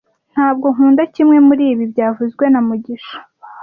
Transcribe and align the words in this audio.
Ntabwo 0.33 0.65
nkunda 0.73 1.03
kimwe 1.13 1.37
muribi 1.47 1.83
byavuzwe 1.93 2.45
na 2.49 2.59
mugisha( 2.67 3.17